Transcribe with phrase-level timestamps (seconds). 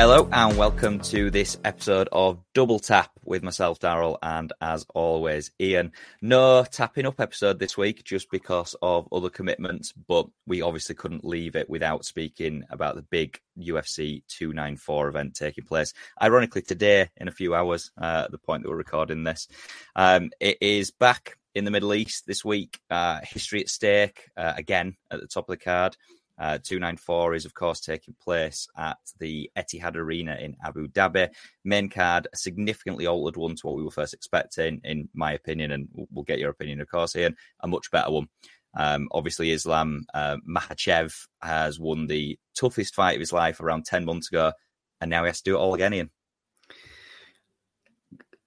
[0.00, 5.50] Hello and welcome to this episode of Double Tap with myself, Daryl, and as always,
[5.60, 5.92] Ian.
[6.22, 11.22] No tapping up episode this week just because of other commitments, but we obviously couldn't
[11.22, 15.92] leave it without speaking about the big UFC 294 event taking place.
[16.22, 19.48] Ironically, today, in a few hours, uh, at the point that we're recording this,
[19.96, 22.80] um, it is back in the Middle East this week.
[22.88, 25.94] Uh, history at stake uh, again at the top of the card.
[26.40, 31.28] Uh, 294 is, of course, taking place at the Etihad Arena in Abu Dhabi.
[31.64, 35.70] Main card, a significantly altered one to what we were first expecting, in my opinion,
[35.70, 37.36] and we'll get your opinion, of course, Ian.
[37.60, 38.28] A much better one.
[38.74, 44.06] Um, obviously, Islam uh, Makhachev has won the toughest fight of his life around 10
[44.06, 44.52] months ago,
[45.00, 46.10] and now he has to do it all again, Ian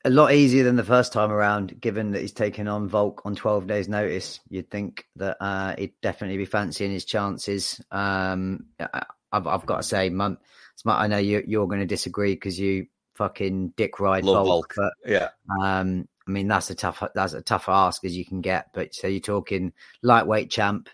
[0.06, 3.36] a lot easier than the first time around, given that he's taken on Volk on
[3.36, 4.40] 12 days' notice.
[4.50, 7.82] You'd think that uh, he'd definitely be fancying his chances.
[7.92, 8.66] Um,
[9.32, 10.38] I've, I've, got to say, Mum,
[10.86, 14.94] I know you, you're going to disagree because you fucking dick ride Volk, Volk, but
[15.06, 15.30] yeah.
[15.62, 18.68] Um, I mean, that's a tough, that's a tougher ask as you can get.
[18.74, 20.90] But so you're talking lightweight champ.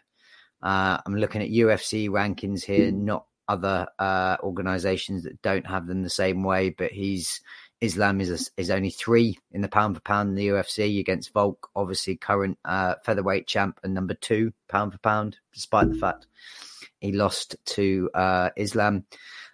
[0.61, 6.03] Uh, I'm looking at UFC rankings here, not other uh, organizations that don't have them
[6.03, 6.69] the same way.
[6.69, 7.41] But he's
[7.81, 11.33] Islam is a, is only three in the pound for pound in the UFC against
[11.33, 16.27] Volk, obviously current uh, featherweight champ and number two pound for pound, despite the fact
[16.99, 19.05] he lost to uh, Islam.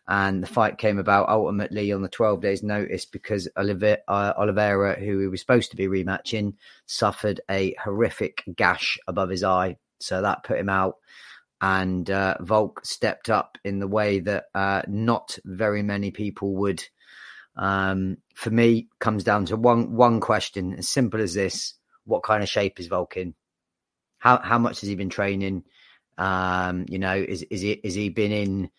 [0.08, 5.00] And the fight came about ultimately on the 12 days' notice because Oliveira, uh, Oliveira,
[5.00, 6.54] who he was supposed to be rematching,
[6.86, 9.78] suffered a horrific gash above his eye.
[10.00, 10.98] So that put him out.
[11.60, 16.84] And uh, Volk stepped up in the way that uh, not very many people would
[17.56, 21.74] um, for me, comes down to one one question, as simple as this:
[22.06, 23.36] What kind of shape is Vulcan?
[24.20, 25.64] How how much has he been training?
[26.18, 28.70] Um, you know, is is he is he been in?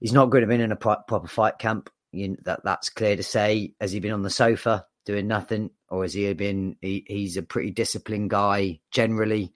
[0.00, 1.90] He's not going to been in a pro- proper fight camp.
[2.12, 3.74] You know, that that's clear to say.
[3.80, 6.76] Has he been on the sofa doing nothing, or has he been?
[6.80, 9.52] He, he's a pretty disciplined guy generally.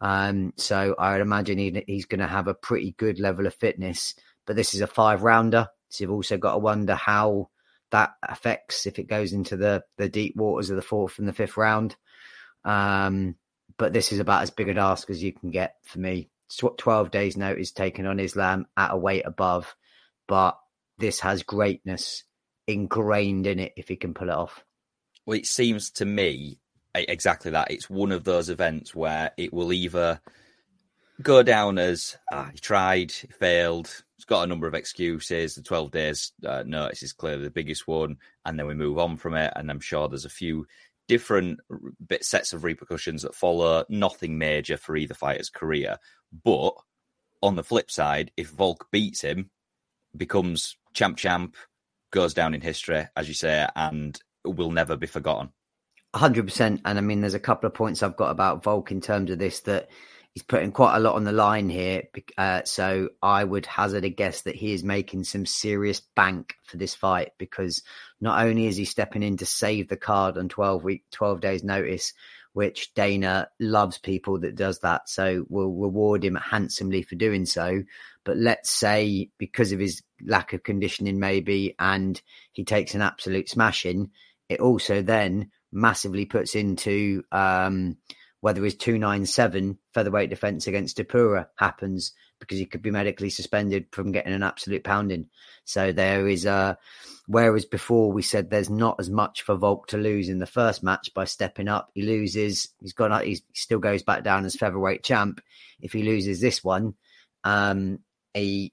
[0.00, 3.54] Um, so I would imagine he, he's going to have a pretty good level of
[3.54, 4.14] fitness.
[4.46, 7.50] But this is a five rounder, so you've also got to wonder how
[7.90, 11.32] that affects if it goes into the the deep waters of the fourth and the
[11.32, 11.96] fifth round.
[12.64, 13.36] Um,
[13.76, 16.30] but this is about as big an ask as you can get for me.
[16.78, 19.74] Twelve days notice taken on Islam at a weight above,
[20.26, 20.58] but
[20.98, 22.24] this has greatness
[22.66, 24.64] ingrained in it if he can pull it off.
[25.26, 26.58] Well, it seems to me
[26.94, 27.70] exactly that.
[27.70, 30.20] It's one of those events where it will either
[31.22, 35.54] go down as ah, he tried, he failed, he's got a number of excuses.
[35.54, 39.16] The 12 days uh, notice is clearly the biggest one, and then we move on
[39.16, 39.52] from it.
[39.56, 40.66] And I'm sure there's a few
[41.08, 41.60] different
[42.06, 43.84] bit sets of repercussions that follow.
[43.88, 45.98] Nothing major for either fighter's career,
[46.44, 46.74] but
[47.42, 49.50] on the flip side, if Volk beats him,
[50.16, 51.56] becomes champ champ,
[52.10, 55.50] goes down in history, as you say, and will never be forgotten.
[56.14, 56.80] 100%.
[56.84, 59.38] And I mean, there's a couple of points I've got about Volk in terms of
[59.38, 59.88] this that
[60.38, 62.04] he's putting quite a lot on the line here.
[62.36, 66.76] Uh, so I would hazard a guess that he is making some serious bank for
[66.76, 67.82] this fight because
[68.20, 71.64] not only is he stepping in to save the card on 12 week, 12 days
[71.64, 72.12] notice,
[72.52, 75.08] which Dana loves people that does that.
[75.08, 77.82] So we'll reward him handsomely for doing so.
[78.22, 82.20] But let's say because of his lack of conditioning, maybe, and
[82.52, 84.12] he takes an absolute smashing,
[84.48, 87.96] it also then massively puts into, um,
[88.40, 94.12] whether his 297 featherweight defense against Topuria happens because he could be medically suspended from
[94.12, 95.28] getting an absolute pounding.
[95.64, 96.78] So there is a,
[97.26, 100.82] whereas before we said there's not as much for Volk to lose in the first
[100.82, 101.90] match by stepping up.
[101.94, 105.40] He loses, he's gone he still goes back down as featherweight champ.
[105.80, 106.94] If he loses this one,
[107.42, 107.98] um,
[108.34, 108.72] he,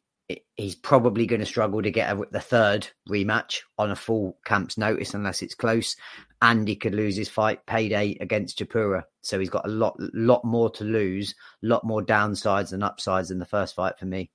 [0.56, 4.78] he's probably going to struggle to get a, the third rematch on a full camp's
[4.78, 5.96] notice unless it's close
[6.41, 9.03] and he could lose his fight payday against Topuria.
[9.22, 13.32] So he's got a lot, lot more to lose, a lot more downsides than upsides
[13.32, 14.32] in the first fight for me.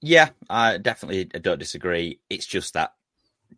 [0.00, 2.20] Yeah, I definitely don't disagree.
[2.28, 2.92] It's just that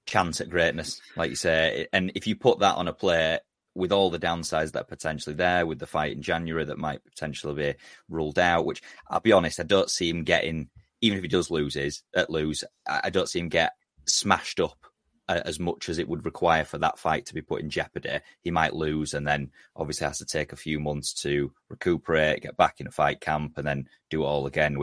[0.06, 3.40] chance at greatness, like you say, and if you put that on a player
[3.74, 7.04] with all the downsides that are potentially there, with the fight in January that might
[7.04, 7.78] potentially be
[8.08, 10.68] ruled out, which I'll be honest, I don't see him getting.
[11.00, 13.72] Even if he does loses at lose, I don't see him get
[14.06, 14.86] smashed up
[15.28, 18.20] uh, as much as it would require for that fight to be put in jeopardy.
[18.42, 22.56] He might lose and then obviously has to take a few months to recuperate, get
[22.56, 24.76] back in a fight camp, and then do it all again.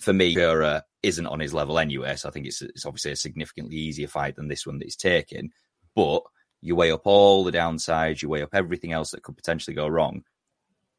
[0.00, 3.16] For me, Gura isn't on his level anyway, so I think it's, it's obviously a
[3.16, 5.50] significantly easier fight than this one that he's taking.
[5.94, 6.22] But
[6.62, 9.86] you weigh up all the downsides, you weigh up everything else that could potentially go
[9.88, 10.24] wrong.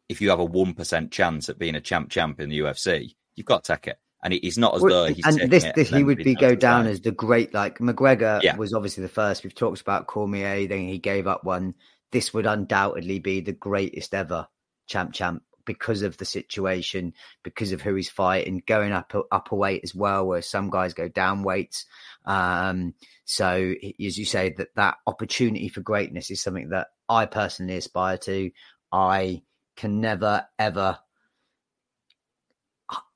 [0.09, 3.45] If you have a 1% chance at being a champ champ in the UFC, you've
[3.45, 3.97] got to take it.
[4.23, 6.53] and he's not as Well, though he's and this, this and he would be go
[6.53, 8.55] down as the great like McGregor Yeah.
[8.55, 9.43] was obviously the first.
[9.43, 11.73] We've talked about Cormier, then he gave up one.
[12.11, 14.47] This would undoubtedly be the greatest ever
[14.87, 17.13] champ champ because of the situation,
[17.43, 20.93] because of who he's fighting, going up up a weight as well, where some guys
[20.93, 21.85] go down weights.
[22.25, 22.93] Um,
[23.25, 28.17] so as you say, that that opportunity for greatness is something that I personally aspire
[28.19, 28.51] to.
[28.91, 29.43] I
[29.75, 30.99] can never ever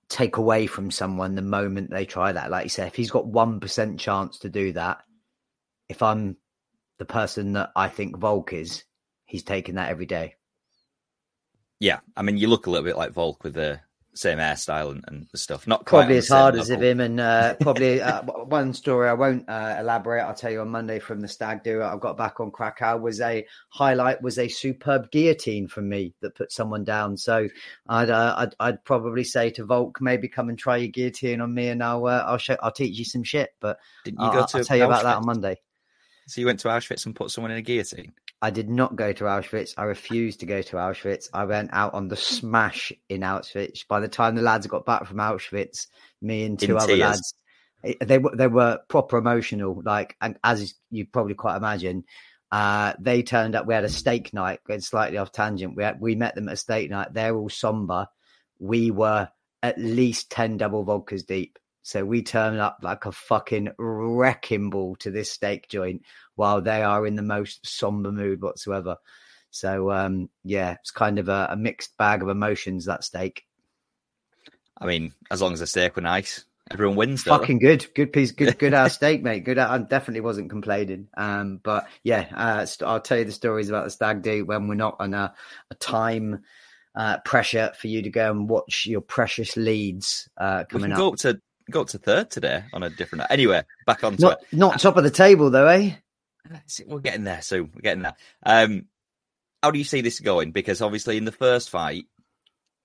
[0.07, 2.51] take away from someone the moment they try that.
[2.51, 4.99] Like you say, if he's got one percent chance to do that,
[5.89, 6.37] if I'm
[6.97, 8.83] the person that I think Volk is,
[9.25, 10.35] he's taking that every day.
[11.79, 13.79] Yeah, I mean, you look a little bit like Volk with the
[14.15, 15.67] same hairstyle and, and the stuff.
[15.67, 19.13] Not quite Probably as hard as of him, and uh, probably uh, one story I
[19.13, 20.23] won't uh, elaborate.
[20.23, 21.83] I'll tell you on Monday from the stag do.
[21.83, 26.35] I've got back on Krakow was a highlight was a superb guillotine from me that
[26.35, 27.17] put someone down.
[27.17, 27.47] So
[27.87, 31.53] I'd uh, I'd, I'd probably say to Volk, maybe come and try your guillotine on
[31.53, 33.49] me, and I'll uh, I'll show I'll teach you some shit.
[33.59, 35.59] But Didn't you I'll, go I'll to tell you about that on Monday.
[36.27, 38.13] So you went to Auschwitz and put someone in a guillotine.
[38.41, 39.73] I did not go to Auschwitz.
[39.77, 41.29] I refused to go to Auschwitz.
[41.33, 43.87] I went out on the smash in Auschwitz.
[43.87, 45.87] By the time the lads got back from Auschwitz,
[46.21, 46.99] me and two In other tears.
[46.99, 47.33] lads,
[47.83, 49.81] eh, they were they were proper emotional.
[49.83, 52.03] Like, and as you probably quite imagine,
[52.51, 53.65] uh, they turned up.
[53.65, 54.59] We had a steak night.
[54.67, 55.75] Going slightly off tangent.
[55.75, 57.13] We had, we met them at a steak night.
[57.13, 58.07] They're all somber.
[58.59, 59.29] We were
[59.63, 61.57] at least ten double vodkas deep.
[61.85, 66.01] So we turn up like a fucking wrecking ball to this steak joint
[66.33, 68.97] while they are in the most somber mood whatsoever.
[69.51, 73.45] So um, yeah, it's kind of a, a mixed bag of emotions that steak.
[74.81, 77.21] I mean, as long as the steak were nice, everyone wins.
[77.21, 79.45] Fucking good, good piece, good, good ass steak, mate.
[79.45, 79.59] Good.
[79.59, 81.09] I definitely wasn't complaining.
[81.15, 84.67] Um, but yeah, uh, st- I'll tell you the stories about the stag do when
[84.67, 85.35] we're not on a,
[85.69, 86.43] a time
[86.95, 90.93] uh, pressure for you to go and watch your precious leads uh, We coming can
[90.93, 90.97] up.
[90.97, 91.39] go up to
[91.71, 93.25] go up to third today on a different.
[93.29, 94.57] Anyway, back onto Not it.
[94.57, 95.93] not top of the table though, eh?
[96.85, 97.71] We're getting there soon.
[97.73, 98.15] We're getting there.
[98.45, 98.85] Um,
[99.63, 100.51] how do you see this going?
[100.51, 102.05] Because obviously, in the first fight,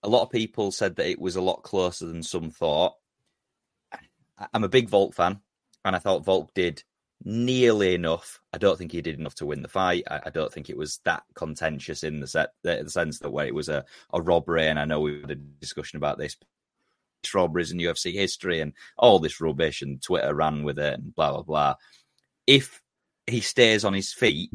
[0.03, 2.95] a lot of people said that it was a lot closer than some thought.
[4.55, 5.41] I'm a big Volk fan,
[5.85, 6.83] and I thought Volk did
[7.23, 8.41] nearly enough.
[8.53, 10.05] I don't think he did enough to win the fight.
[10.11, 13.31] I, I don't think it was that contentious in the set, the, the sense that
[13.31, 13.85] where it was a,
[14.15, 14.69] a robbery.
[14.69, 16.37] And I know we had a discussion about this
[17.35, 21.33] robberies in UFC history and all this rubbish, and Twitter ran with it and blah
[21.33, 21.75] blah blah.
[22.47, 22.81] If
[23.27, 24.51] he stays on his feet,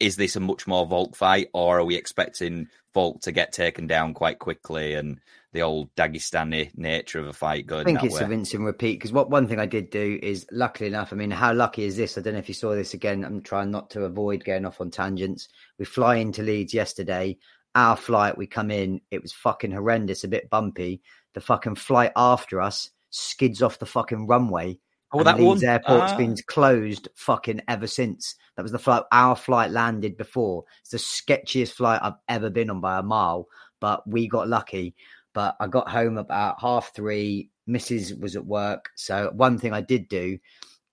[0.00, 3.86] is this a much more Volk fight, or are we expecting Volk to get taken
[3.86, 5.20] down quite quickly and
[5.52, 8.22] the old Dagestani nature of a fight going I think it's way?
[8.22, 11.16] a rinse and repeat because what one thing I did do is, luckily enough, I
[11.16, 12.18] mean, how lucky is this?
[12.18, 13.24] I don't know if you saw this again.
[13.24, 15.48] I'm trying not to avoid going off on tangents.
[15.78, 17.38] We fly into Leeds yesterday.
[17.74, 21.00] Our flight, we come in, it was fucking horrendous, a bit bumpy.
[21.34, 24.78] The fucking flight after us skids off the fucking runway.
[25.12, 25.70] Oh, and that Leeds one?
[25.70, 26.16] airport's Ah.
[26.16, 28.34] been closed fucking ever since.
[28.56, 30.64] That was the flight our flight landed before.
[30.80, 33.46] It's the sketchiest flight I've ever been on by a mile,
[33.80, 34.94] but we got lucky.
[35.34, 37.50] But I got home about half three.
[37.68, 38.18] Mrs.
[38.20, 38.90] was at work.
[38.96, 40.38] So one thing I did do,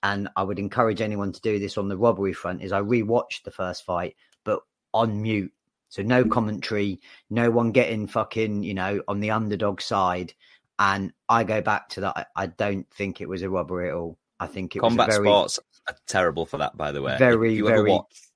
[0.04, 3.44] and I would encourage anyone to do this on the robbery front, is I rewatched
[3.44, 4.60] the first fight, but
[4.94, 5.52] on mute.
[5.90, 10.34] So no commentary, no one getting fucking, you know, on the underdog side.
[10.78, 12.30] And I go back to that.
[12.36, 14.18] I, don't think it was a robbery at all.
[14.40, 17.18] I think it Combat was very, sports are terrible for that, by the way.
[17.18, 18.30] Very, if you ever very- watch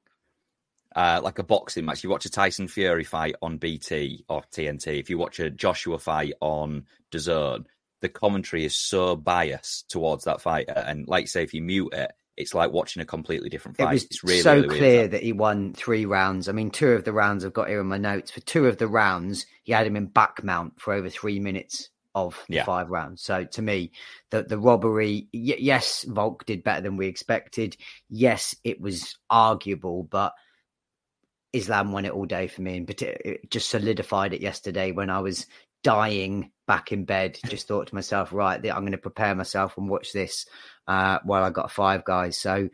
[0.96, 5.00] uh, like a boxing match, you watch a Tyson Fury fight on BT or TNT.
[5.00, 7.66] If you watch a Joshua fight on DAZN,
[8.02, 10.74] the commentary is so biased towards that fighter.
[10.74, 13.90] And like say, if you mute it, it's like watching a completely different fight.
[13.90, 15.12] It was it's really, so really clear that.
[15.12, 16.50] that he won three rounds.
[16.50, 18.32] I mean, two of the rounds I've got here in my notes.
[18.32, 21.90] For two of the rounds, he had him in back mount for over three minutes
[22.16, 22.66] of the Yeah.
[22.66, 23.24] five rounds.
[23.24, 23.92] So to me,
[24.32, 27.78] the the robbery, y- yes, Volk did better than we expected.
[28.10, 30.34] Yes, it was arguable, but
[31.54, 35.20] Islam won it all day for me, and it just solidified it yesterday when I
[35.20, 35.46] was
[35.84, 37.38] dying back in bed.
[37.48, 40.46] Just thought to myself, right, I'm going to prepare myself and watch this
[40.88, 42.38] uh, while I got five guys.
[42.38, 42.70] So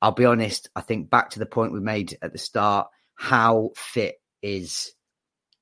[0.00, 0.68] I'll be honest.
[0.74, 2.88] I think back to the point we made at the start.
[3.14, 4.92] How fit is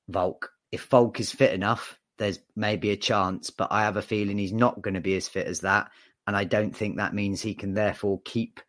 [0.09, 0.49] Volk?
[0.71, 4.53] If Volk is fit enough, there's maybe a chance, but I have a feeling he's
[4.53, 5.89] not going to be as fit as that,
[6.27, 8.61] and I don't think that means he can therefore keep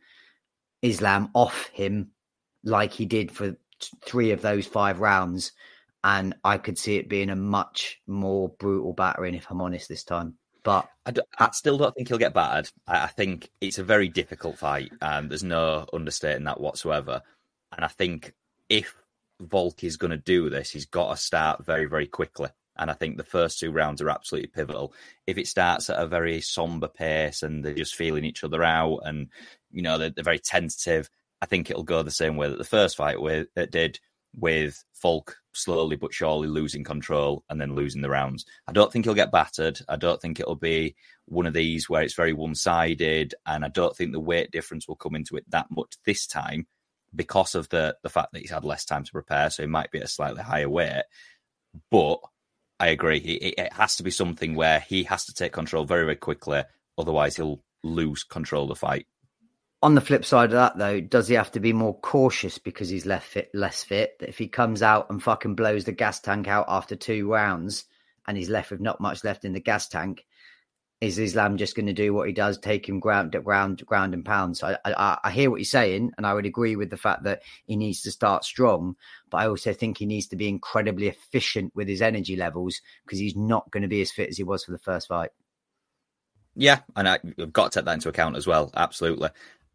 [0.81, 2.11] Islam off him
[2.65, 3.57] like he did for
[4.05, 5.53] three of those five rounds.
[6.05, 10.03] And I could see it being a much more brutal battering, if I'm honest, this
[10.03, 10.37] time.
[10.65, 10.89] But
[11.39, 12.71] I, still don't think he'll get battered.
[12.87, 14.93] I, I think it's a very difficult fight.
[15.01, 17.23] Um, there's no understating that whatsoever.
[17.77, 18.35] And I think
[18.69, 18.95] if
[19.41, 22.51] Volk is going to do this, he's got to start very, very quickly.
[22.77, 24.95] And I think the first two rounds are absolutely pivotal.
[25.27, 29.01] If it starts at a very somber pace and they're just feeling each other out
[29.05, 29.29] and,
[29.71, 31.11] you know, they're, they're very tentative,
[31.43, 33.99] I think it'll go the same way that the first fight it did
[34.35, 38.45] with Volk slowly but surely losing control and then losing the rounds.
[38.67, 39.79] I don't think he'll get battered.
[39.89, 40.97] I don't think it'll be
[41.27, 43.35] one of these where it's very one sided.
[43.47, 46.67] And I don't think the weight difference will come into it that much this time
[47.15, 49.51] because of the, the fact that he's had less time to prepare.
[49.51, 51.03] So he might be at a slightly higher weight.
[51.91, 52.21] But
[52.81, 53.19] I agree.
[53.19, 56.63] It, it has to be something where he has to take control very, very quickly.
[56.99, 59.07] Otherwise, he'll lose control of the fight.
[59.83, 62.89] On the flip side of that, though, does he have to be more cautious because
[62.89, 63.51] he's less fit?
[63.53, 64.17] Less fit.
[64.21, 67.85] That if he comes out and fucking blows the gas tank out after two rounds,
[68.29, 70.25] and he's left with not much left in the gas tank,
[71.01, 74.25] is Islam just going to do what he does, take him ground, ground, ground and
[74.25, 74.57] pound?
[74.57, 77.25] So I, I, I, hear what you're saying, and I would agree with the fact
[77.25, 78.95] that he needs to start strong.
[79.29, 83.19] But I also think he needs to be incredibly efficient with his energy levels because
[83.19, 85.31] he's not going to be as fit as he was for the first fight.
[86.55, 88.71] Yeah, and I, have got to take that into account as well.
[88.77, 89.31] Absolutely.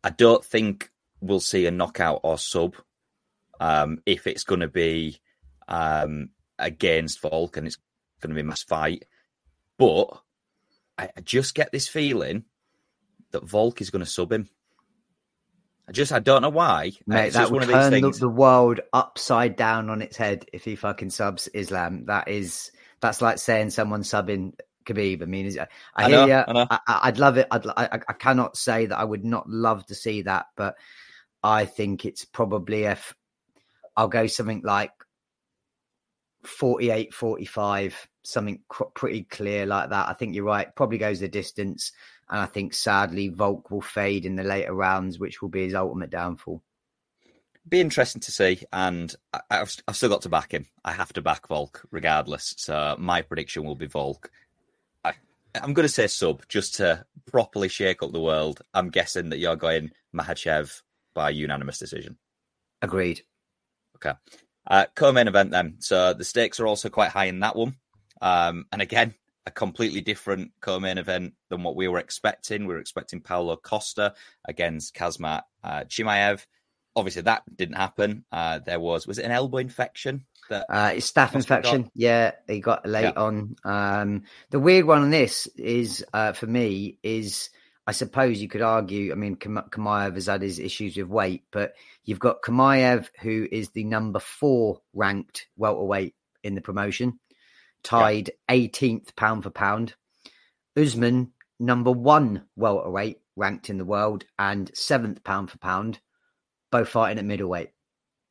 [0.08, 2.76] I don't think we'll see a knockout or sub
[3.60, 5.20] um, if it's going to be
[5.68, 7.76] um, against Volk and it's
[8.22, 9.04] going to be a mass fight.
[9.78, 10.06] But
[10.98, 12.46] I, just get this feeling
[13.32, 14.48] that Volk is going to sub him.
[15.90, 16.94] I just I don't know why.
[17.06, 21.10] Mate, that would turn the, the, world upside down on its head if he fucking
[21.10, 22.06] subs Islam.
[22.06, 22.72] That is
[23.02, 24.54] that's like saying someone subbing
[24.88, 25.22] Khabib.
[25.22, 26.67] I mean, I, I, I hear know, you.
[26.88, 27.48] I would love it.
[27.51, 30.75] I'd, I, I cannot say that I would not love to see that, but
[31.44, 33.13] I think it's probably if
[33.96, 34.91] I'll go something like
[36.46, 38.62] 48, 45, something
[38.96, 40.10] pretty clear like that.
[40.10, 40.74] I think you're right.
[40.75, 41.91] Probably goes the distance.
[42.29, 45.75] And I think sadly, Volk will fade in the later rounds, which will be his
[45.75, 46.62] ultimate downfall.
[47.67, 48.63] Be interesting to see.
[48.72, 50.67] And I, have I've still got to back him.
[50.84, 52.53] I have to back Volk regardless.
[52.58, 54.29] So my prediction will be Volk.
[55.62, 58.62] I'm going to say sub just to properly shake up the world.
[58.74, 60.82] I'm guessing that you're going Makhachev
[61.14, 62.18] by unanimous decision.
[62.82, 63.22] Agreed.
[63.96, 64.14] Okay.
[64.66, 65.78] Uh, co-main event then.
[65.80, 67.76] So the stakes are also quite high in that one.
[68.22, 69.14] Um, and again,
[69.46, 72.66] a completely different co-main event than what we were expecting.
[72.66, 74.14] We were expecting Paulo Costa
[74.46, 76.46] against Khamzat uh, Chimaev.
[76.96, 78.26] Obviously, that didn't happen.
[78.32, 81.84] Uh, there was was it an elbow infection uh, it's staph infection.
[81.84, 81.92] Got?
[81.96, 83.22] Yeah, he got late yeah.
[83.22, 83.56] on.
[83.63, 87.50] Um, the weird one on this is uh, for me is
[87.88, 89.13] I suppose you could argue.
[89.13, 91.74] I mean, Chimaev has had his issues with weight, but
[92.04, 96.13] you've got Chimaev, who is the number four ranked welterweight
[96.44, 97.18] in the promotion,
[97.84, 98.56] tied yeah.
[98.56, 99.96] 18th pound for pound.
[100.75, 106.01] Usman, number one welterweight ranked in the world, and seventh pound for pound,
[106.72, 107.70] both fighting at middleweight.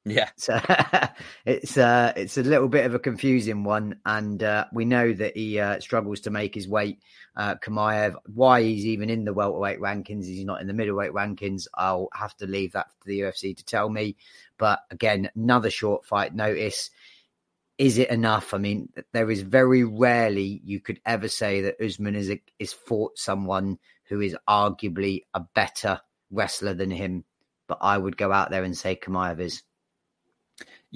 [0.09, 0.61] Yeah, so
[1.47, 5.37] it's uh, it's a little bit of a confusing one, and uh, we know that
[5.37, 7.01] he uh, struggles to make his weight.
[7.37, 11.67] Uh, Chimaev, why he's even in the welterweight rankings, he's not in the middleweight rankings.
[11.75, 14.17] I'll have to leave that to the UFC to tell me.
[14.59, 16.91] But again, another short fight notice.
[17.77, 18.55] Is it enough?
[18.55, 22.73] I mean, there is very rarely you could ever say that Usman is a, is
[22.73, 27.25] fought someone who is arguably a better wrestler than him.
[27.67, 29.65] But I would go out there and say Chimaev is.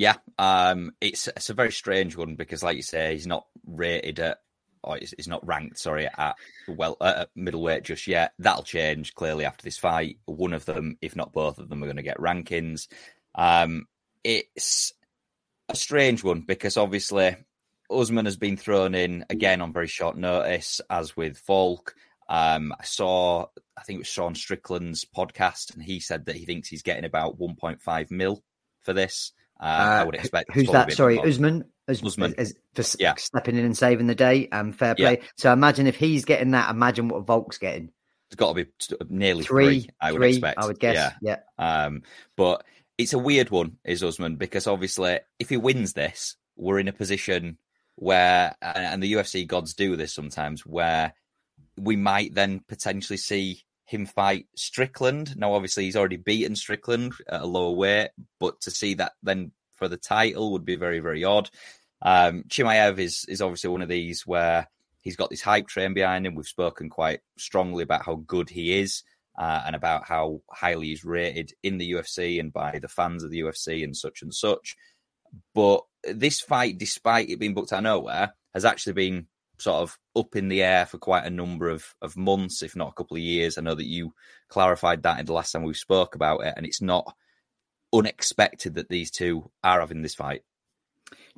[0.01, 4.19] Yeah, um, it's it's a very strange one because, like you say, he's not rated
[4.19, 4.39] at,
[4.83, 5.79] or he's, not ranked.
[5.79, 8.33] Sorry, at well at middleweight just yet.
[8.39, 10.17] That'll change clearly after this fight.
[10.25, 12.89] One of them, if not both of them, are going to get rankings.
[13.35, 13.89] Um,
[14.25, 14.95] it's
[15.69, 17.37] a strange one because obviously
[17.91, 21.95] Usman has been thrown in again on very short notice, as with Volk.
[22.27, 26.47] Um, I saw, I think it was Sean Strickland's podcast, and he said that he
[26.47, 28.43] thinks he's getting about 1.5 mil
[28.81, 29.33] for this.
[29.61, 29.65] Uh,
[30.01, 30.53] I would expect.
[30.53, 30.93] Who's that?
[30.93, 31.65] Sorry, Usman.
[31.89, 33.15] Usman, Is, for yeah.
[33.17, 34.49] stepping in and saving the day.
[34.53, 35.19] and fair play.
[35.21, 35.27] Yeah.
[35.37, 36.71] So imagine if he's getting that.
[36.71, 37.91] Imagine what Volk's getting.
[38.29, 38.71] It's got to be
[39.09, 39.81] nearly three.
[39.81, 40.59] three I would three, expect.
[40.59, 41.13] I would guess.
[41.21, 41.37] Yeah.
[41.59, 41.85] yeah.
[41.85, 42.03] Um,
[42.37, 42.65] but
[42.97, 46.93] it's a weird one, is Usman, because obviously, if he wins this, we're in a
[46.93, 47.59] position
[47.97, 51.13] where, and the UFC gods do this sometimes, where
[51.77, 55.37] we might then potentially see him fight Strickland.
[55.37, 59.51] Now, obviously, he's already beaten Strickland at a lower weight, but to see that then
[59.75, 61.51] for the title would be very, very odd.
[62.01, 64.69] Um, Chimaev is is obviously one of these where
[65.01, 66.37] he's got this hype train behind him.
[66.37, 69.03] We've spoken quite strongly about how good he is
[69.37, 73.31] uh, and about how highly he's rated in the UFC and by the fans of
[73.31, 74.77] the UFC and such and such.
[75.53, 79.27] But this fight, despite it being booked out of nowhere, has actually been
[79.61, 82.89] sort of up in the air for quite a number of, of months, if not
[82.89, 83.59] a couple of years.
[83.59, 84.15] I know that you
[84.49, 87.15] clarified that in the last time we spoke about it, and it's not
[87.93, 90.43] unexpected that these two are having this fight.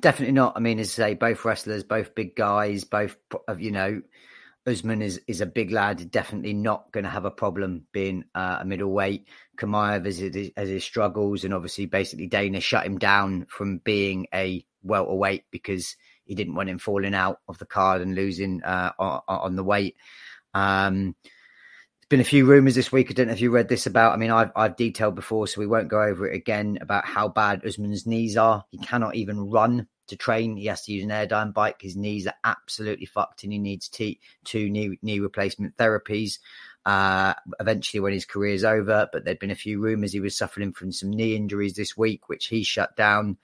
[0.01, 0.53] Definitely not.
[0.55, 4.01] I mean, as I say, both wrestlers, both big guys, both of you know,
[4.65, 6.09] Usman is is a big lad.
[6.11, 9.27] Definitely not going to have a problem being uh, a middleweight.
[9.57, 10.19] Chimaev has
[10.57, 15.95] has his struggles, and obviously, basically, Dana shut him down from being a welterweight because
[16.25, 19.95] he didn't want him falling out of the card and losing uh, on, the weight.
[20.53, 23.09] Um, there's been a few rumors this week.
[23.09, 24.13] I don't know if you read this about.
[24.13, 27.27] I mean, I've I've detailed before, so we won't go over it again about how
[27.27, 28.63] bad Usman's knees are.
[28.69, 30.57] He cannot even run to train.
[30.57, 31.81] He has to use an airdyne bike.
[31.81, 36.39] His knees are absolutely fucked, and he needs t- two knee knee replacement therapies.
[36.85, 40.37] Uh, eventually, when his career is over, but there'd been a few rumors he was
[40.37, 43.37] suffering from some knee injuries this week, which he shut down.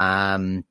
[0.00, 0.64] Um,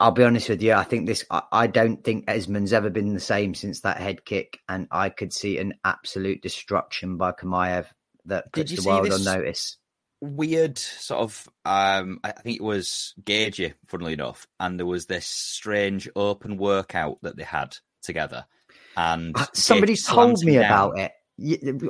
[0.00, 0.72] I'll be honest with you.
[0.72, 1.24] I think this.
[1.30, 5.10] I, I don't think Usman's ever been the same since that head kick, and I
[5.10, 7.86] could see an absolute destruction by Chimaev
[8.24, 9.76] that puts the world on notice
[10.20, 15.26] weird sort of um I think it was Gaethje, funnily enough, and there was this
[15.26, 18.44] strange open workout that they had together.
[18.96, 21.12] And uh, somebody told me about it.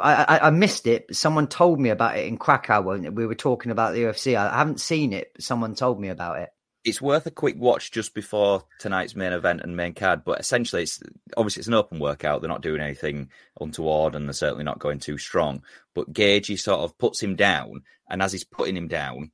[0.00, 1.06] I, I, missed it.
[1.10, 4.36] Someone told me about it in Krakow when we were talking about the UFC.
[4.36, 6.50] I haven't seen it, but someone told me about it
[6.84, 10.24] it's worth a quick watch just before tonight's main event and main card.
[10.24, 11.00] But essentially, it's
[11.36, 12.40] obviously it's an open workout.
[12.40, 13.28] They're not doing anything
[13.60, 15.62] untoward, and they're certainly not going too strong.
[15.94, 19.30] But Gaethje sort of puts him down, and as he's putting him down,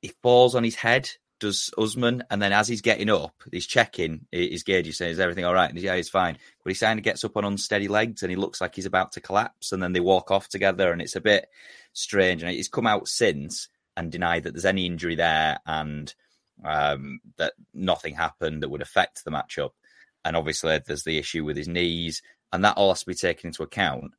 [0.00, 1.10] he falls on his head.
[1.40, 4.26] Does Usman, and then as he's getting up, he's checking.
[4.32, 6.38] Is Gaethje saying, "Is everything all right?" And he's, yeah, he's fine.
[6.62, 9.12] But he kind of gets up on unsteady legs, and he looks like he's about
[9.12, 9.72] to collapse.
[9.72, 11.48] And then they walk off together, and it's a bit
[11.92, 12.42] strange.
[12.42, 16.14] And he's come out since and deny that there's any injury there and
[16.64, 19.70] um, that nothing happened that would affect the matchup.
[20.24, 22.22] And obviously, there's the issue with his knees,
[22.52, 24.12] and that all has to be taken into account.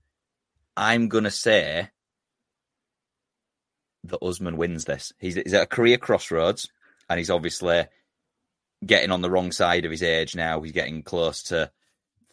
[0.78, 1.90] I'm going to say
[4.04, 5.14] that Usman wins this.
[5.20, 6.70] He's, he's at a career crossroads,
[7.10, 7.86] and he's obviously
[8.86, 10.62] getting on the wrong side of his age now.
[10.62, 11.72] He's getting close to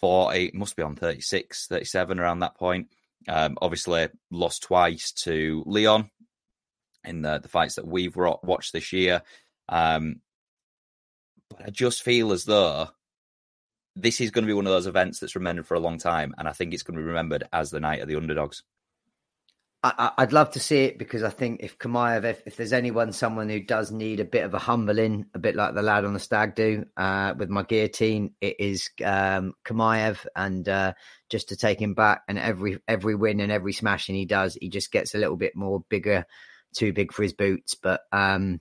[0.01, 2.89] 40, must be on 36, 37 around that point.
[3.29, 6.11] Um, obviously, lost twice to Leon
[7.05, 9.23] in the, the fights that we've watched this year.
[9.69, 10.21] Um,
[11.51, 12.89] but I just feel as though
[13.95, 16.35] this is going to be one of those events that's remembered for a long time,
[16.39, 18.63] and I think it's going to be remembered as the night of the underdogs.
[19.85, 23.13] I, would love to see it because I think if Chimaev, if, if, there's anyone,
[23.13, 26.15] someone who does need a bit of a humbling, a bit like the lad on
[26.15, 30.93] the stag do uh, with my guillotine, it is um, Chimaev, and uh,
[31.31, 34.69] just to take him back, and every every win and every smashing he does, he
[34.69, 36.27] just gets a little bit more bigger
[36.73, 37.75] too big for his boots.
[37.75, 38.61] But um,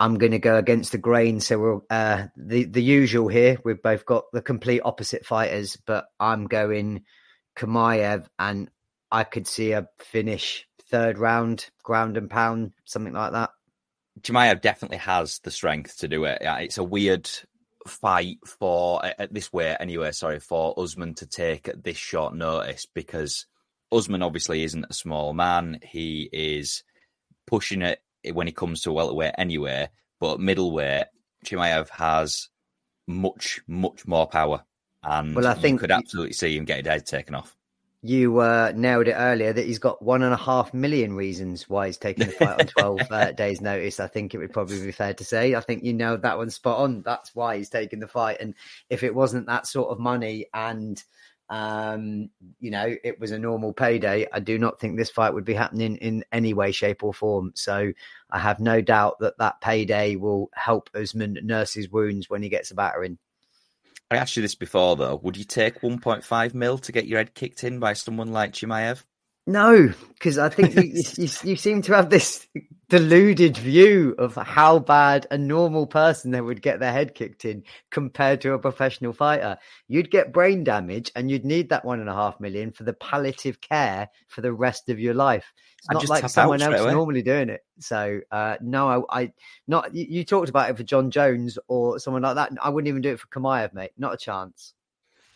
[0.00, 1.40] I'm going to go against the grain.
[1.40, 3.58] So we're uh, the the usual here.
[3.64, 7.04] We've both got the complete opposite fighters, but I'm going
[7.56, 8.70] Chimaev, and
[9.10, 13.50] I could see a finish third round, ground and pound, something like that.
[14.20, 16.38] Chimaev definitely has the strength to do it.
[16.40, 17.28] Yeah, it's a weird
[17.86, 20.12] fight for at this way anyway.
[20.12, 23.46] Sorry for Usman to take at this short notice because
[23.92, 25.78] Usman obviously isn't a small man.
[25.82, 26.82] He is
[27.46, 28.00] pushing it
[28.32, 29.88] when it comes to welterweight anyway.
[30.20, 31.06] But middleweight,
[31.44, 32.48] Chimaev has
[33.06, 34.64] much, much more power.
[35.02, 37.54] And well, I think could absolutely see him get his head taken off.
[38.00, 41.86] You uh, nailed it earlier that he's got one and a half million reasons why
[41.86, 43.98] he's taking the fight on 12 uh, days' notice.
[43.98, 45.54] I think it would probably be fair to say.
[45.54, 47.00] I think you know that one spot on.
[47.00, 48.38] That's why he's taking the fight.
[48.40, 48.54] And
[48.90, 51.02] if it wasn't that sort of money and
[51.54, 54.26] um, you know, it was a normal payday.
[54.32, 57.52] I do not think this fight would be happening in any way, shape, or form.
[57.54, 57.92] So
[58.28, 62.48] I have no doubt that that payday will help Usman nurse his wounds when he
[62.48, 63.18] gets a battering.
[64.10, 65.20] I asked you this before, though.
[65.22, 69.04] Would you take 1.5 mil to get your head kicked in by someone like Chimaev?
[69.46, 70.82] No, because I think you,
[71.16, 72.46] you, you, seem to have this
[72.88, 77.62] deluded view of how bad a normal person that would get their head kicked in
[77.90, 79.58] compared to a professional fighter.
[79.86, 82.94] You'd get brain damage and you'd need that one and a half million for the
[82.94, 85.52] palliative care for the rest of your life.
[85.78, 87.60] It's not like someone else normally doing it.
[87.80, 89.32] So, uh, no, I, I
[89.66, 92.52] not you, you, talked about it for Jon Jones or someone like that.
[92.62, 93.90] I wouldn't even do it for Chimaev, mate.
[93.98, 94.72] Not a chance.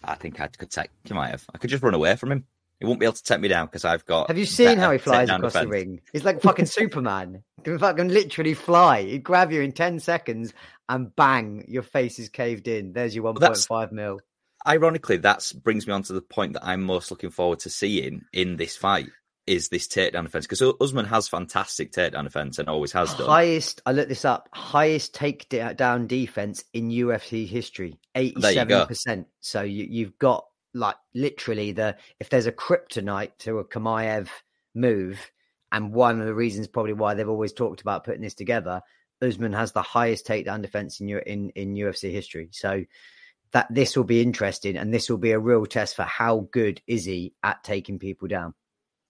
[0.02, 1.44] I think I could take Chimaev.
[1.54, 2.46] I could just run away from him.
[2.80, 4.28] He won't be able to take me down because I've got.
[4.28, 6.00] Have you seen how he flies across the ring?
[6.12, 7.42] He's like fucking Superman.
[7.56, 9.02] He can fucking literally fly.
[9.02, 10.52] He'd grab you in 10 seconds
[10.88, 12.92] and bang, your face is caved in.
[12.92, 14.20] There's your 1.5 well, mil.
[14.66, 18.22] Ironically, that brings me on to the point that I'm most looking forward to seeing
[18.32, 19.08] in this fight
[19.46, 23.28] is this takedown defense because Usman has fantastic takedown defense and always has done.
[23.28, 29.24] Highest, I looked this up, highest takedown defense in UFC history, 87%.
[29.40, 34.28] So you, you've got like literally the if there's a kryptonite to a Chimaev
[34.74, 35.30] move,
[35.72, 38.82] and one of the reasons probably why they've always talked about putting this together,
[39.22, 42.48] Usman has the highest takedown defense in in in UFC history.
[42.52, 42.84] So
[43.52, 46.80] that this will be interesting, and this will be a real test for how good
[46.86, 48.54] is he at taking people down.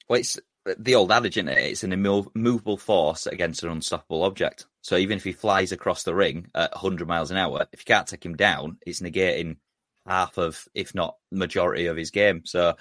[0.08, 0.38] Well, it's
[0.78, 1.58] the old adage, isn't it?
[1.58, 4.66] It's an immovable force against an unstoppable object.
[4.82, 7.84] So even if he flies across the ring at 100 miles an hour, if you
[7.84, 9.56] can't take him down, it's negating
[10.08, 12.42] half of, if not majority of his game.
[12.44, 12.76] So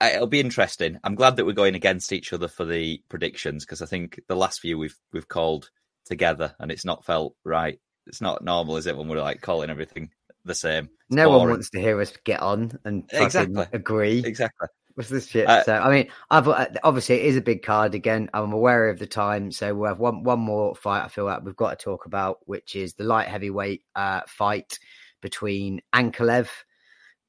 [0.00, 0.98] it'll be interesting.
[1.04, 4.36] I'm glad that we're going against each other for the predictions because I think the
[4.36, 5.70] last few we've we've called
[6.04, 7.78] together and it's not felt right.
[8.06, 10.10] It's not normal, is it, when we're like calling everything
[10.44, 10.84] the same?
[10.84, 11.40] It's no boring.
[11.40, 14.22] one wants to hear us get on and exactly agree.
[14.24, 14.68] Exactly.
[14.96, 15.46] With this shit.
[15.46, 18.30] Uh, so I mean, I've uh, obviously it is a big card again.
[18.32, 21.04] I'm aware of the time, so we'll have one one more fight.
[21.04, 24.78] I feel like we've got to talk about, which is the light heavyweight uh, fight
[25.26, 26.48] between Ankalaev,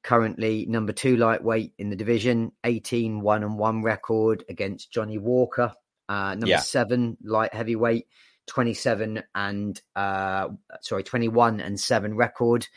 [0.04, 5.72] currently number two lightweight in the division, 18 one and one record against Johnny Walker,
[6.08, 6.60] uh, number Yeah.
[6.60, 8.06] seven light heavyweight,
[8.46, 10.48] 27 and uh,
[10.80, 12.68] sorry, 21 and seven record.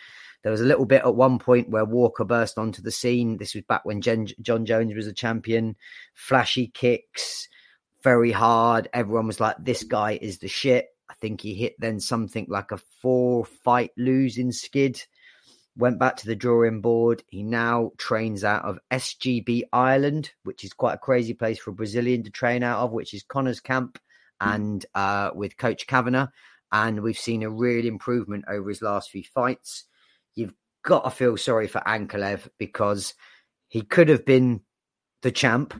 [0.42, 3.38] There was a little bit at one point where Walker burst onto the scene.
[3.38, 5.76] This was back when Jen, Jon Jones was a champion.
[6.16, 7.48] Flashy kicks,
[8.04, 8.90] very hard.
[8.92, 10.88] Everyone was like, this guy is the shit.
[11.08, 15.04] I think he hit then something like a four fight losing skid.
[15.82, 17.24] Went back to the drawing board.
[17.26, 21.74] He now trains out of SGB Ireland, which is quite a crazy place for a
[21.74, 23.98] Brazilian to train out of, which is Conor's camp
[24.40, 26.28] and uh, with Coach Kavanagh.
[26.72, 29.86] And we've seen a real improvement over his last few fights.
[30.36, 33.16] You've got to feel sorry for Ankalaev because
[33.68, 34.62] he could have been
[35.24, 35.74] the champ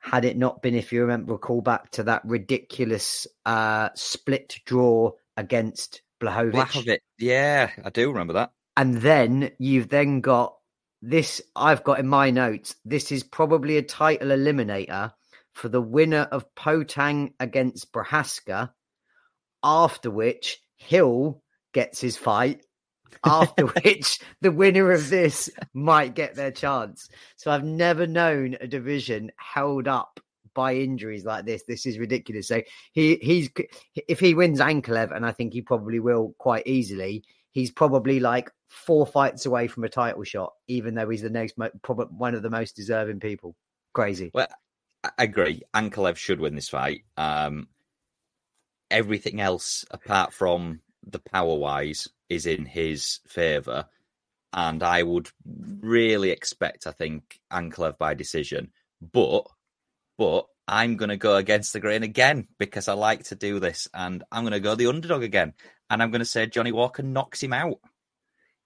[0.00, 5.12] had it not been, if you remember, recall back to that ridiculous uh, split draw
[5.36, 6.52] against Blahovic.
[6.52, 6.98] Blachowicz.
[7.18, 8.52] Yeah, I do remember that.
[8.76, 10.56] And then you've then got
[11.02, 11.40] this.
[11.54, 12.74] I've got in my notes.
[12.84, 15.12] This is probably a title eliminator
[15.54, 18.70] for the winner of Poatan against Prochazka.
[19.62, 22.62] After which Hill gets his fight.
[23.24, 27.08] After which the winner of this might get their chance.
[27.36, 30.20] So I've never known a division held up
[30.54, 31.62] by injuries like this.
[31.68, 32.48] This is ridiculous.
[32.48, 32.62] So
[32.92, 33.48] he he's
[33.94, 37.22] if he wins Ankalaev, and I think he probably will quite easily,
[37.56, 41.54] he's probably like four fights away from a title shot, even though he's the next
[41.80, 43.56] probably one of the most deserving people.
[43.94, 44.30] Crazy.
[44.34, 44.48] Well,
[45.02, 45.62] I agree.
[45.74, 47.04] Ankalaev should win this fight.
[47.16, 47.68] Um,
[48.90, 53.86] everything else, apart from the power wise, is in his favour.
[54.52, 55.30] And I would
[55.80, 58.70] really expect, I think, Ankalaev by decision.
[59.00, 59.46] But,
[60.18, 63.88] but I'm going to go against the grain again because I like to do this.
[63.94, 65.54] And I'm going to go the underdog again.
[65.88, 67.78] And I'm going to say Johnny Walker knocks him out.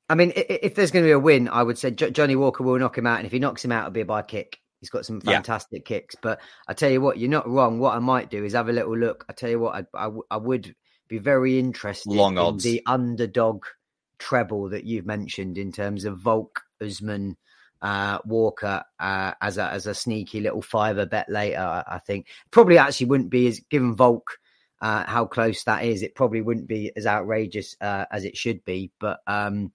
[0.08, 2.78] I mean, if there's going to be a win, I would say Johnny Walker will
[2.78, 4.58] knock him out, and if he knocks him out, it'll be by kick.
[4.80, 5.34] He's got some Yeah.
[5.34, 6.16] fantastic kicks.
[6.20, 7.78] But I tell you what, you're not wrong.
[7.78, 9.24] What I might do is have a little look.
[9.28, 10.74] I tell you what, I I would
[11.08, 12.64] be very interested Long in odds.
[12.64, 13.64] the underdog
[14.18, 17.36] treble that you've mentioned in terms of Volk, Usman,
[17.82, 21.84] uh, Walker uh, as a as a sneaky little fiver bet later.
[21.86, 24.38] I, think probably actually wouldn't be as given Volk
[24.80, 26.02] uh, how close that is.
[26.02, 28.90] It probably wouldn't be as outrageous uh, as it should be.
[28.98, 29.72] But um,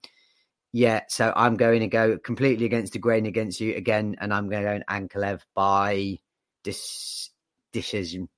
[0.72, 4.48] yeah, so I'm going to go completely against the grain against you again, and I'm
[4.48, 6.18] going to go in Ankalaev by
[6.64, 7.30] dis-
[7.72, 8.28] decision.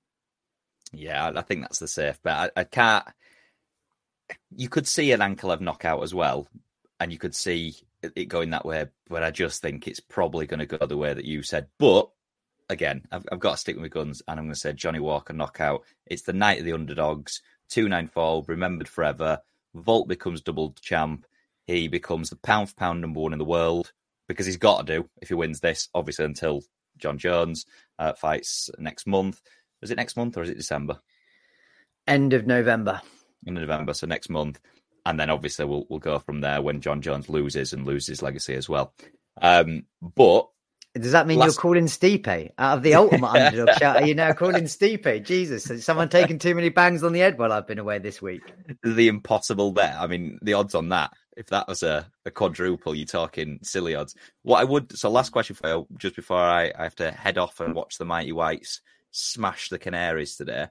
[0.92, 2.52] Yeah, I think that's the safe bet.
[2.56, 3.04] I, I can't.
[4.54, 6.48] You could see an Ankalaev knockout as well,
[7.00, 8.86] and you could see it going that way.
[9.08, 11.68] But I just think it's probably going to go the way that you said.
[11.78, 12.08] But
[12.68, 15.00] again, I've, I've got to stick with my guns, and I'm going to say Johnny
[15.00, 15.84] Walker knockout.
[16.06, 17.42] It's the night of the underdogs.
[17.68, 19.40] Two nine four, remembered forever.
[19.74, 21.26] Volk becomes double champ.
[21.66, 23.92] He becomes the pound for pound number one in the world
[24.26, 25.88] because he's got to do if he wins this.
[25.94, 26.62] Obviously, until
[26.96, 27.66] Jon Jones
[27.98, 29.40] uh, fights next month.
[29.82, 30.98] Is it next month or is it December?
[32.06, 33.00] End of November.
[33.46, 34.58] In November, so next month,
[35.06, 38.54] and then obviously we'll we'll go from there when Jon Jones loses and loses legacy
[38.54, 38.92] as well.
[39.40, 40.48] Um, but
[40.94, 43.96] Does that mean Last- you're calling Stipe out of the ultimate underdog shout?
[44.02, 45.24] Are you now calling Stipe?
[45.24, 48.20] Jesus, has someone taken too many bangs on the head while I've been away this
[48.20, 48.42] week?
[48.82, 49.96] the impossible bet.
[49.98, 51.12] I mean, the odds on that.
[51.36, 54.16] If that was a, a quadruple, you're talking silly odds.
[54.42, 57.38] What I would so last question for you, just before I, I have to head
[57.38, 58.80] off and watch the Mighty Whites
[59.12, 60.66] smash the Canaries today.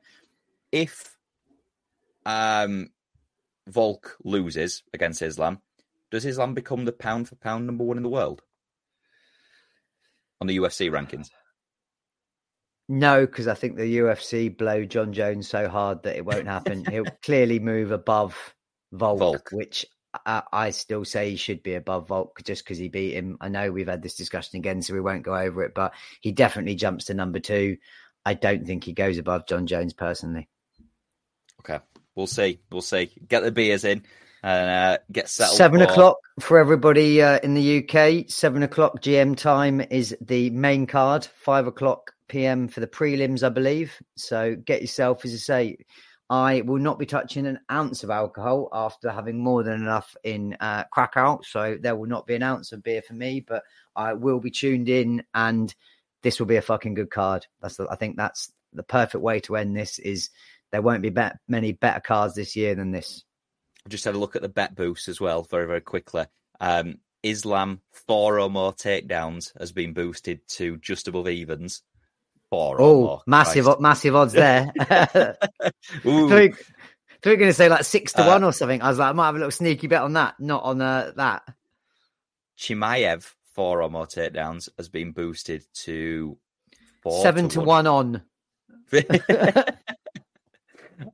[0.74, 1.16] If
[2.26, 2.90] um
[3.68, 5.62] Volk loses against Islam,
[6.10, 8.42] does Islam become the pound for pound number one in the world?
[10.40, 11.30] On the UFC rankings.
[12.90, 16.86] No, because I think the UFC blow Jon Jones so hard that it won't happen.
[16.90, 18.56] He'll clearly move above
[18.94, 19.50] Volk, Volk.
[19.52, 19.86] which
[20.26, 23.38] I, I still say he should be above Volk just because he beat him.
[23.42, 26.32] I know we've had this discussion again, so we won't go over it, but he
[26.32, 27.78] definitely jumps to number two.
[28.26, 30.48] I don't think he goes above John Jones personally.
[31.60, 31.80] Okay.
[32.18, 32.60] We'll see.
[32.70, 33.12] We'll see.
[33.30, 34.04] Get the beers in
[34.44, 35.56] and uh, get settled.
[35.56, 35.86] Seven for...
[35.86, 38.30] o'clock for everybody uh, in the UK.
[38.30, 41.26] Seven o'clock GM time is the main card.
[41.26, 43.94] Five o'clock PM for the prelims, I believe.
[44.18, 45.78] So get yourself, as I say,
[46.30, 50.58] I will not be touching an ounce of alcohol after having more than enough in
[50.60, 51.40] uh, Krakow.
[51.44, 53.64] So there will not be an ounce of beer for me, but
[53.96, 55.74] I will be tuned in, and
[56.24, 57.48] this will be a fucking good card.
[57.62, 60.00] That's the, I think that's the perfect way to end this.
[60.00, 60.30] Is
[60.78, 63.24] there won't be bet- many better cards this year than this.
[63.84, 66.26] I just had a look at the bet boost as well, very very quickly.
[66.60, 71.82] Um, Islam four or more takedowns has been boosted to just above evens
[72.52, 72.80] four.
[72.80, 73.82] Oh, massive, Christ.
[73.82, 74.72] massive odds there.
[76.04, 78.84] We're going to say like six to uh, one or something.
[78.84, 81.12] I was like, I might have a little sneaky bet on that, not on uh,
[81.16, 81.42] that.
[82.60, 86.38] Chimaev, four or more takedowns, has been boosted to
[87.10, 87.86] seven to, to one.
[87.86, 88.22] one on.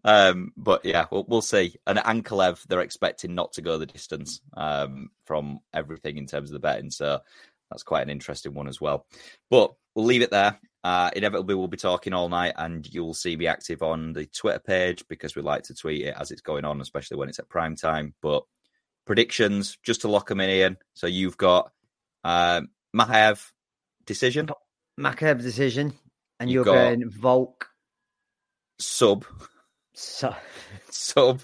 [0.03, 1.75] um, but yeah, we'll, we'll see.
[1.85, 6.53] And Ankalaev, they're expecting not to go the distance um, from everything in terms of
[6.53, 6.91] the betting.
[6.91, 7.19] So
[7.69, 9.05] that's quite an interesting one as well.
[9.49, 10.59] But we'll leave it there.
[10.83, 14.59] Uh, inevitably, we'll be talking all night, and you'll see me active on the Twitter
[14.59, 17.47] page because we like to tweet it as it's going on, especially when it's at
[17.47, 18.13] prime time.
[18.21, 18.43] But
[19.05, 20.77] predictions, just to lock them in, Ian.
[20.93, 21.71] So you've got
[22.25, 23.49] Makhachev
[24.05, 24.49] decision.
[24.99, 25.93] Makhachev decision,
[26.39, 27.69] and you're going Volk
[28.77, 29.25] sub.
[29.93, 30.35] Sub.
[30.89, 31.41] sub.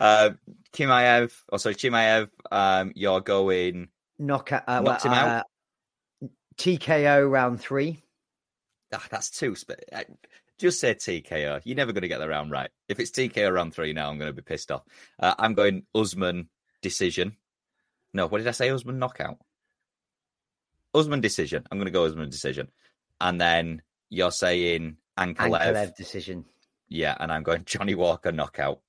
[0.00, 0.30] Uh,
[0.72, 3.88] Chimaev, oh sorry, Chimaev, um, you're going
[4.18, 4.64] knockout.
[4.66, 5.46] Uh, well, him out.
[6.22, 8.02] Uh, TKO round three
[8.92, 9.54] ah, that's too.
[9.56, 9.84] Sp-
[10.58, 11.60] just say TKO.
[11.64, 12.70] You're never going to get the round right.
[12.88, 14.82] If it's TKO round three now, I'm going to be pissed off.
[15.18, 16.48] Uh, I'm going Usman
[16.82, 17.36] decision.
[18.12, 18.70] No, what did I say?
[18.70, 19.38] Usman knockout.
[20.94, 21.64] Usman decision.
[21.70, 22.68] I'm going to go Usman decision,
[23.20, 26.44] and then you're saying Ankalaev, Ankalaev decision.
[26.92, 28.80] Yeah, and I'm going Johnny Walker knockout.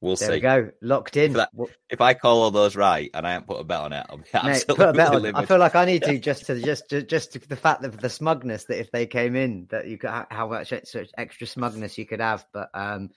[0.00, 0.34] We'll there see.
[0.34, 1.32] We go locked in.
[1.32, 1.50] If, that,
[1.90, 4.18] if, I call all those right and I haven't put a bet on it, I'll
[4.18, 5.34] be absolutely Mate, put a bet on.
[5.34, 8.08] I feel like I need to just to just just, just the fact of the
[8.08, 12.20] smugness that if they came in, that you could how much extra smugness you could
[12.20, 12.46] have.
[12.52, 13.10] But um,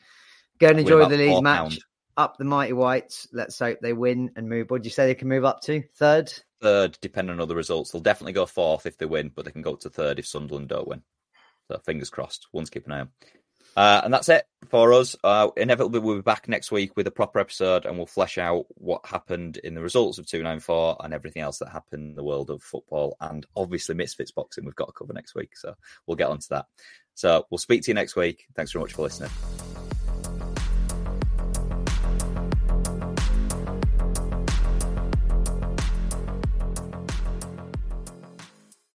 [0.57, 1.59] go and enjoy the league match.
[1.59, 1.79] Pound.
[2.17, 3.27] Up the mighty whites.
[3.31, 4.69] Let's hope they win and move.
[4.69, 5.83] What do you say they can move up to?
[5.95, 6.33] Third.
[6.61, 7.91] Third, depending on other results.
[7.91, 10.27] They'll definitely go fourth if they win, but they can go up to third if
[10.27, 11.03] Sunderland don't win.
[11.71, 12.47] So fingers crossed.
[12.51, 13.09] One's keeping an eye on.
[13.75, 15.15] Uh, and that's it for us.
[15.23, 18.65] Uh, inevitably, we'll be back next week with a proper episode and we'll flesh out
[18.75, 22.49] what happened in the results of 294 and everything else that happened in the world
[22.49, 24.65] of football and obviously Misfits boxing.
[24.65, 25.55] We've got to cover next week.
[25.55, 25.73] So
[26.05, 26.65] we'll get onto that.
[27.13, 28.45] So we'll speak to you next week.
[28.55, 29.31] Thanks very much for listening.